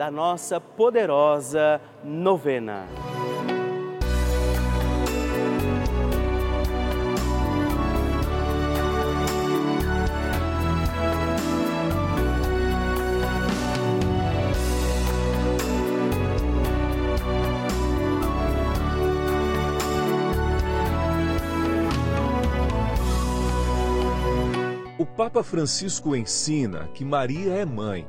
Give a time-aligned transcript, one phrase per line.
[0.00, 2.86] da nossa poderosa novena.
[24.98, 28.08] O Papa Francisco ensina que Maria é mãe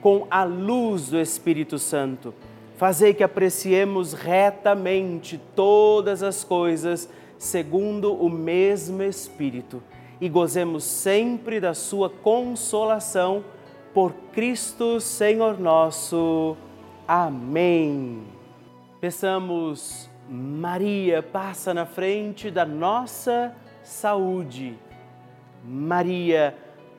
[0.00, 2.34] com a luz do Espírito Santo.
[2.76, 7.08] Fazei que apreciemos retamente todas as coisas
[7.38, 9.82] segundo o mesmo Espírito
[10.20, 13.44] e gozemos sempre da Sua consolação
[13.92, 16.56] por Cristo Senhor nosso.
[17.08, 18.24] Amém.
[19.00, 24.78] Peçamos, Maria, passa na frente da nossa saúde.
[25.64, 26.56] Maria,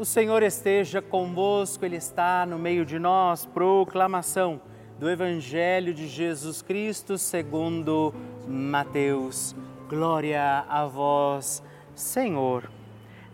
[0.00, 3.44] O Senhor esteja convosco, Ele está no meio de nós.
[3.44, 4.58] Proclamação
[4.98, 8.14] do Evangelho de Jesus Cristo segundo
[8.48, 9.54] Mateus.
[9.90, 11.62] Glória a vós,
[11.94, 12.70] Senhor.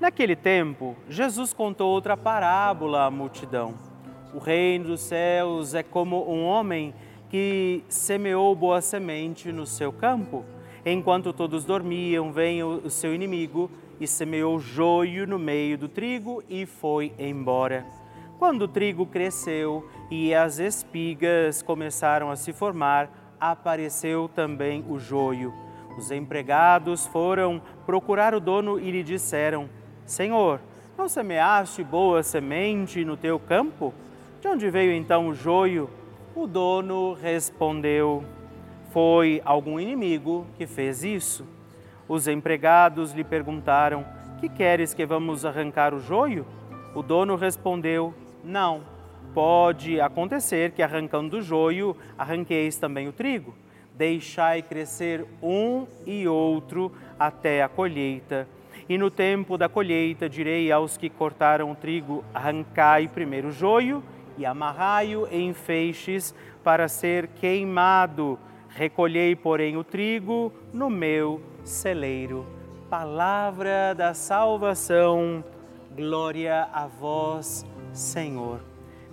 [0.00, 3.74] Naquele tempo, Jesus contou outra parábola à multidão.
[4.34, 6.92] O reino dos céus é como um homem
[7.30, 10.44] que semeou boa semente no seu campo.
[10.84, 13.70] Enquanto todos dormiam, vem o seu inimigo
[14.00, 17.86] e semeou joio no meio do trigo e foi embora.
[18.38, 23.10] Quando o trigo cresceu e as espigas começaram a se formar,
[23.40, 25.52] apareceu também o joio.
[25.96, 29.70] Os empregados foram procurar o dono e lhe disseram:
[30.04, 30.60] Senhor,
[30.98, 33.94] não semeaste boa semente no teu campo?
[34.40, 35.88] De onde veio então o joio?
[36.34, 38.22] O dono respondeu:
[38.90, 41.55] Foi algum inimigo que fez isso.
[42.08, 44.04] Os empregados lhe perguntaram:
[44.40, 46.46] Que queres que vamos arrancar o joio?
[46.94, 48.82] O dono respondeu: Não,
[49.34, 53.54] pode acontecer que arrancando do joio, arranqueis também o trigo.
[53.94, 58.46] Deixai crescer um e outro até a colheita.
[58.88, 64.02] E no tempo da colheita direi aos que cortaram o trigo: arrancai primeiro o joio
[64.38, 68.38] e amarrai-o em feixes para ser queimado.
[68.68, 72.46] Recolhei, porém, o trigo no meu celeiro.
[72.88, 75.44] Palavra da salvação.
[75.94, 78.60] Glória a vós, Senhor.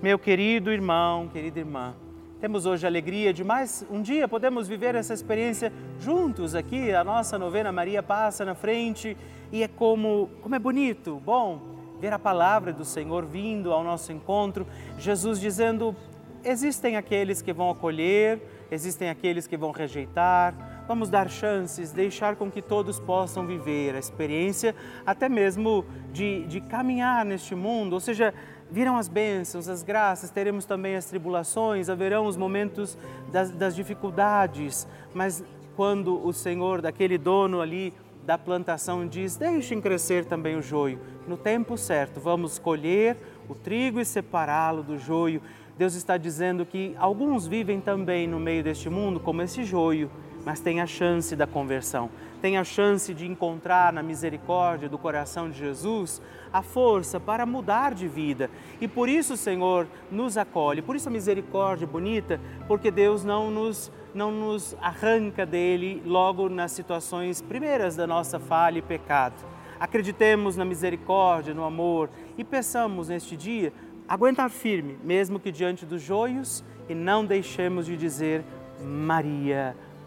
[0.02, 1.96] Meu querido irmão, querida irmã,
[2.40, 6.94] temos hoje a alegria de mais um dia podemos viver essa experiência juntos aqui.
[6.94, 9.18] A nossa novena Maria passa na frente
[9.52, 11.62] e é como, como é bonito, bom
[12.00, 14.68] ver a palavra do Senhor vindo ao nosso encontro.
[15.00, 15.96] Jesus dizendo:
[16.44, 20.73] existem aqueles que vão acolher, existem aqueles que vão rejeitar.
[20.88, 24.76] Vamos dar chances, deixar com que todos possam viver a experiência,
[25.06, 28.34] até mesmo de, de caminhar neste mundo, ou seja,
[28.70, 32.98] virão as bênçãos, as graças, teremos também as tribulações, haverão os momentos
[33.32, 35.44] das, das dificuldades, mas
[35.76, 37.94] quando o Senhor, daquele dono ali
[38.26, 44.00] da plantação, diz: Deixem crescer também o joio, no tempo certo, vamos colher o trigo
[44.00, 45.42] e separá-lo do joio.
[45.78, 50.10] Deus está dizendo que alguns vivem também no meio deste mundo como esse joio,
[50.46, 52.10] mas tem a chance da conversão,
[52.42, 56.22] tem a chance de encontrar na misericórdia do coração de Jesus
[56.52, 58.50] a força para mudar de vida.
[58.82, 63.92] E por isso Senhor nos acolhe, por isso a misericórdia bonita, porque Deus não nos
[64.14, 69.34] não nos arranca dele logo nas situações primeiras da nossa falha e pecado.
[69.80, 73.74] Acreditemos na misericórdia, no amor e peçamos neste dia
[74.08, 78.44] aguentar firme, mesmo que diante dos joios, e não deixemos de dizer
[78.80, 79.76] Maria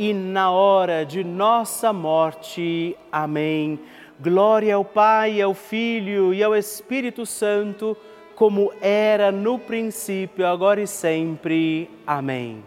[0.00, 2.96] e na hora de nossa morte.
[3.12, 3.78] Amém.
[4.18, 7.94] Glória ao Pai, ao Filho e ao Espírito Santo,
[8.34, 11.90] como era no princípio, agora e sempre.
[12.06, 12.64] Amém.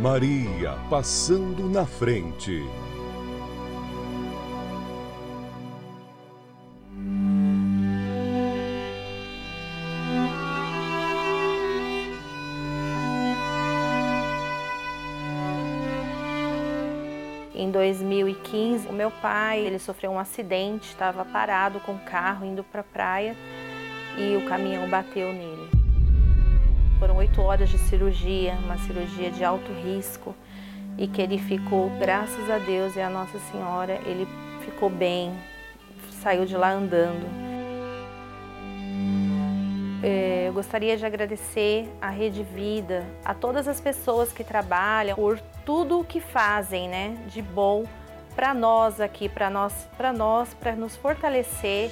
[0.00, 2.64] Maria passando na frente.
[17.60, 22.64] Em 2015, o meu pai, ele sofreu um acidente, estava parado com o carro indo
[22.64, 23.36] para a praia
[24.16, 25.68] e o caminhão bateu nele.
[26.98, 30.34] Foram oito horas de cirurgia, uma cirurgia de alto risco
[30.96, 34.26] e que ele ficou, graças a Deus e a Nossa Senhora, ele
[34.64, 35.30] ficou bem,
[36.22, 37.26] saiu de lá andando.
[40.02, 45.38] É, eu gostaria de agradecer à Rede Vida, a todas as pessoas que trabalham por
[45.64, 47.84] tudo o que fazem, né, de bom
[48.34, 51.90] para nós aqui, para nós, para nós, para nos fortalecer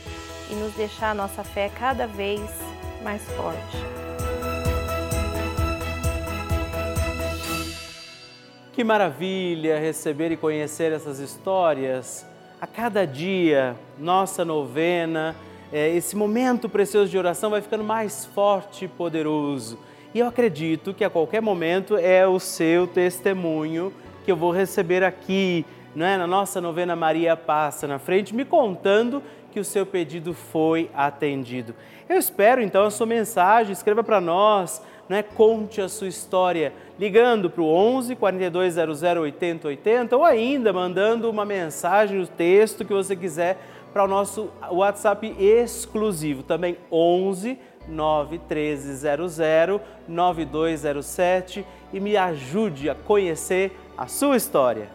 [0.51, 2.41] e nos deixar a nossa fé cada vez
[3.03, 3.77] mais forte.
[8.73, 12.25] Que maravilha receber e conhecer essas histórias.
[12.61, 15.35] A cada dia, nossa novena
[15.71, 19.79] é, esse momento precioso de oração vai ficando mais forte e poderoso.
[20.15, 23.93] E eu acredito que a qualquer momento é o seu testemunho
[24.25, 26.17] que eu vou receber aqui, não é?
[26.17, 29.23] na nossa novena Maria Passa na frente, me contando
[29.53, 31.75] que o seu pedido foi atendido.
[32.09, 35.23] Eu espero então a sua mensagem, escreva para nós, não é?
[35.23, 42.19] conte a sua história, ligando para o 11 4200 8080 ou ainda mandando uma mensagem,
[42.19, 43.59] o texto que você quiser
[43.93, 54.07] para o nosso WhatsApp exclusivo, também 11 91300 9207 e me ajude a conhecer a
[54.07, 54.89] sua história.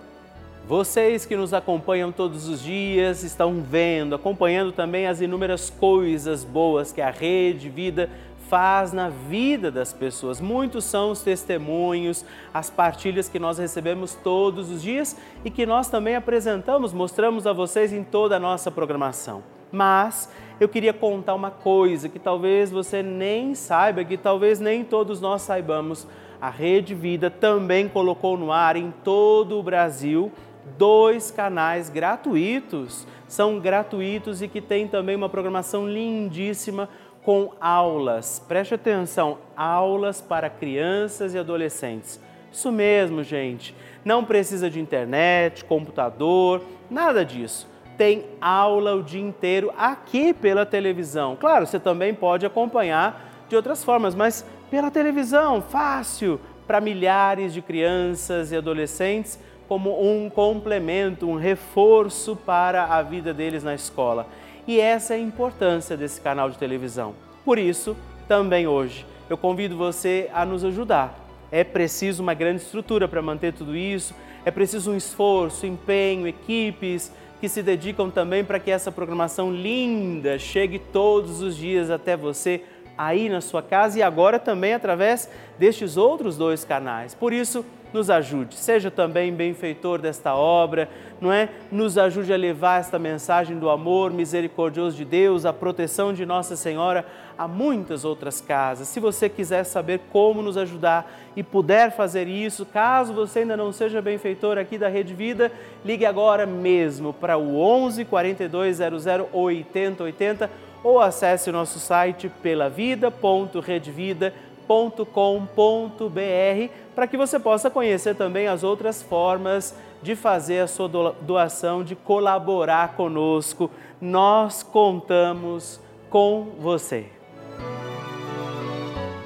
[0.65, 6.93] Vocês que nos acompanham todos os dias estão vendo, acompanhando também as inúmeras coisas boas
[6.93, 8.09] que a Rede Vida
[8.47, 10.39] faz na vida das pessoas.
[10.39, 12.23] Muitos são os testemunhos,
[12.53, 17.51] as partilhas que nós recebemos todos os dias e que nós também apresentamos, mostramos a
[17.51, 19.43] vocês em toda a nossa programação.
[19.71, 20.29] Mas
[20.63, 25.41] eu queria contar uma coisa que talvez você nem saiba, que talvez nem todos nós
[25.41, 26.08] saibamos.
[26.39, 30.32] A Rede Vida também colocou no ar em todo o Brasil
[30.78, 33.06] dois canais gratuitos.
[33.28, 36.88] São gratuitos e que tem também uma programação lindíssima
[37.23, 38.41] com aulas.
[38.47, 42.21] Preste atenção, aulas para crianças e adolescentes.
[42.52, 43.76] Isso mesmo, gente.
[44.06, 47.72] Não precisa de internet, computador, nada disso.
[47.97, 51.36] Tem aula o dia inteiro aqui pela televisão.
[51.39, 57.62] Claro, você também pode acompanhar de outras formas, mas pela televisão, fácil, para milhares de
[57.62, 64.27] crianças e adolescentes, como um complemento, um reforço para a vida deles na escola.
[64.67, 67.13] E essa é a importância desse canal de televisão.
[67.45, 67.95] Por isso,
[68.27, 71.19] também hoje, eu convido você a nos ajudar.
[71.51, 77.12] É preciso uma grande estrutura para manter tudo isso, é preciso um esforço, empenho, equipes
[77.43, 82.62] que se dedicam também para que essa programação linda chegue todos os dias até você
[82.97, 85.29] aí na sua casa e agora também através
[85.60, 87.13] destes outros dois canais.
[87.13, 90.89] Por isso, nos ajude, seja também benfeitor desta obra,
[91.21, 91.49] não é?
[91.71, 96.56] Nos ajude a levar esta mensagem do amor misericordioso de Deus, a proteção de Nossa
[96.56, 97.06] Senhora
[97.38, 98.88] a muitas outras casas.
[98.88, 103.71] Se você quiser saber como nos ajudar e puder fazer isso, caso você ainda não
[103.71, 105.51] seja benfeitor aqui da Rede Vida,
[105.84, 110.49] ligue agora mesmo para o 11 4200 8080
[110.84, 119.02] ou acesse o nosso site pelavida.redvida.com www.doação.com.br para que você possa conhecer também as outras
[119.02, 120.88] formas de fazer a sua
[121.21, 123.69] doação, de colaborar conosco.
[124.02, 127.08] Nós contamos com você.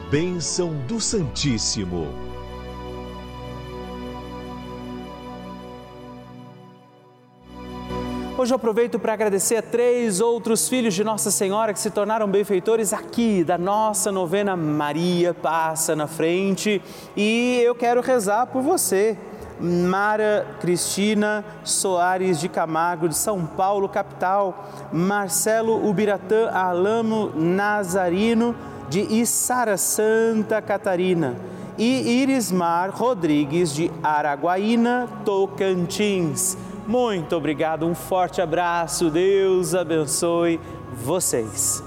[0.09, 2.26] Bênção do Santíssimo.
[8.39, 12.27] Hoje eu aproveito para agradecer a três outros filhos de Nossa Senhora que se tornaram
[12.27, 16.79] benfeitores aqui da nossa novena Maria Passa na Frente
[17.15, 19.17] e eu quero rezar por você.
[19.59, 28.55] Mara Cristina Soares de Camargo, de São Paulo, capital, Marcelo Ubiratã Alamo Nazarino,
[28.87, 31.35] de Içara, Santa Catarina,
[31.75, 36.55] e Irismar Rodrigues, de Araguaína, Tocantins.
[36.87, 40.59] Muito obrigado, um forte abraço, Deus abençoe
[40.93, 41.86] vocês.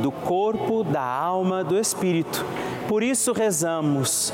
[0.01, 2.45] do corpo, da alma, do espírito.
[2.87, 4.33] Por isso rezamos.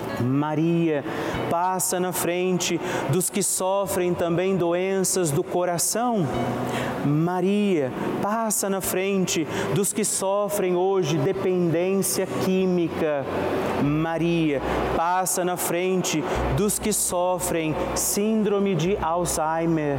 [0.23, 1.03] Maria
[1.49, 2.79] passa na frente
[3.09, 6.27] dos que sofrem também doenças do coração.
[7.05, 13.25] Maria passa na frente dos que sofrem hoje dependência química.
[13.83, 14.61] Maria
[14.95, 16.23] passa na frente
[16.55, 19.97] dos que sofrem síndrome de Alzheimer.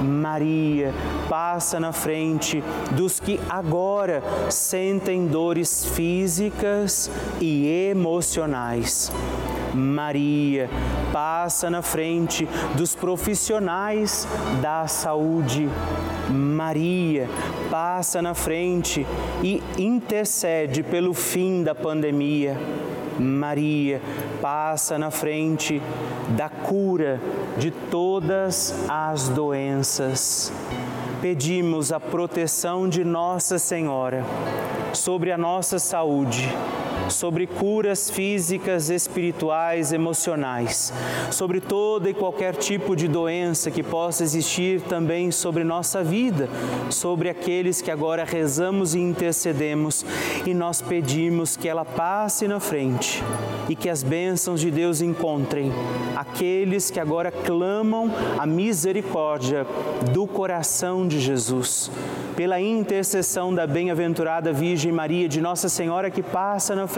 [0.00, 0.92] Maria
[1.28, 9.12] passa na frente dos que agora sentem dores físicas e emocionais.
[9.74, 10.68] Maria
[11.12, 14.26] passa na frente dos profissionais
[14.62, 15.68] da saúde.
[16.30, 17.28] Maria
[17.70, 19.06] passa na frente
[19.42, 22.56] e intercede pelo fim da pandemia.
[23.18, 24.00] Maria
[24.40, 25.82] passa na frente
[26.36, 27.20] da cura
[27.56, 29.87] de todas as doenças.
[31.22, 34.22] Pedimos a proteção de Nossa Senhora
[34.92, 36.48] sobre a nossa saúde
[37.10, 40.92] sobre curas físicas, espirituais, emocionais,
[41.30, 46.48] sobre toda e qualquer tipo de doença que possa existir também sobre nossa vida,
[46.90, 50.04] sobre aqueles que agora rezamos e intercedemos
[50.46, 53.22] e nós pedimos que ela passe na frente
[53.68, 55.72] e que as bênçãos de Deus encontrem
[56.16, 59.66] aqueles que agora clamam a misericórdia
[60.12, 61.90] do coração de Jesus.
[62.36, 66.97] Pela intercessão da bem-aventurada Virgem Maria, de Nossa Senhora que passa na frente